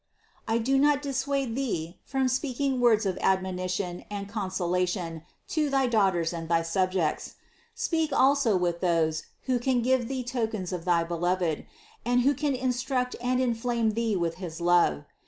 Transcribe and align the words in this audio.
388. 0.47 0.59
I 0.59 0.63
do 0.63 0.83
not 0.83 1.01
dissuade 1.03 1.53
thee 1.55 1.99
from 2.05 2.27
speaking 2.27 2.79
words 2.79 3.05
of 3.05 3.19
admonition 3.21 4.03
and 4.09 4.27
consolation 4.27 5.21
to 5.49 5.69
thy 5.69 5.85
daughters 5.85 6.33
and 6.33 6.49
thy 6.49 6.63
subjects. 6.63 7.35
Speak 7.75 8.11
also 8.11 8.57
with 8.57 8.79
those, 8.81 9.27
who 9.43 9.59
can 9.59 9.83
give 9.83 10.07
thee 10.07 10.23
tokens 10.23 10.73
of 10.73 10.85
thy 10.85 11.03
Beloved, 11.03 11.67
and 12.03 12.21
who 12.21 12.33
can 12.33 12.55
instruct 12.55 13.15
and 13.21 13.39
in 13.39 13.53
flame 13.53 13.91
thee 13.91 14.15
with 14.15 14.37
his 14.37 14.59
love. 14.59 15.03